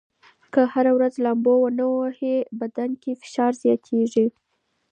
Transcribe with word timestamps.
که 0.53 0.61
هره 0.73 0.91
ورځ 0.97 1.13
لامبو 1.25 1.53
ونه 1.61 1.83
ووهئ، 1.89 2.35
بدن 2.59 2.91
کې 3.01 3.11
فشار 3.21 3.51
زیاتېږي. 3.63 4.27